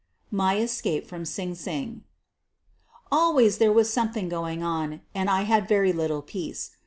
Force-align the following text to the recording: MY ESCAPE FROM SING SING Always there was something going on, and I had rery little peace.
MY 0.31 0.57
ESCAPE 0.61 1.05
FROM 1.05 1.25
SING 1.25 1.53
SING 1.53 2.03
Always 3.11 3.59
there 3.59 3.71
was 3.71 3.93
something 3.93 4.29
going 4.29 4.63
on, 4.63 5.01
and 5.13 5.29
I 5.29 5.41
had 5.43 5.69
rery 5.69 5.93
little 5.95 6.23
peace. 6.23 6.71